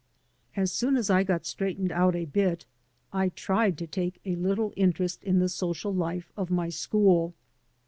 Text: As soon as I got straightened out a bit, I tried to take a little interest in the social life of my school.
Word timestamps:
As 0.55 0.71
soon 0.71 0.95
as 0.97 1.11
I 1.11 1.21
got 1.21 1.45
straightened 1.45 1.91
out 1.91 2.15
a 2.15 2.25
bit, 2.25 2.65
I 3.13 3.29
tried 3.29 3.77
to 3.77 3.85
take 3.85 4.19
a 4.25 4.35
little 4.35 4.73
interest 4.75 5.23
in 5.23 5.37
the 5.37 5.47
social 5.47 5.93
life 5.93 6.31
of 6.35 6.49
my 6.49 6.69
school. 6.69 7.35